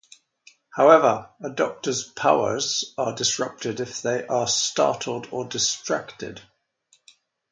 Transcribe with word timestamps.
However, 0.71 1.29
a 1.43 1.51
Doctor's 1.51 2.03
powers 2.11 2.95
are 2.97 3.13
disrupted 3.13 3.79
if 3.79 4.01
they 4.01 4.25
are 4.25 4.47
startled 4.47 5.27
or 5.29 5.45
distracted. 5.47 6.41